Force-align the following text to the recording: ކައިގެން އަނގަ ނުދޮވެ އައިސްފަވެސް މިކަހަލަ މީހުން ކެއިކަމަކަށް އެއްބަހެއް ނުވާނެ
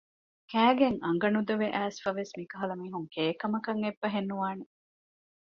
ކައިގެން 0.51 0.97
އަނގަ 1.05 1.27
ނުދޮވެ 1.33 1.67
އައިސްފަވެސް 1.75 2.33
މިކަހަލަ 2.39 2.75
މީހުން 2.81 3.07
ކެއިކަމަކަށް 3.13 3.81
އެއްބަހެއް 3.83 4.29
ނުވާނެ 4.29 4.65